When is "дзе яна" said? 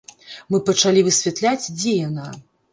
1.79-2.27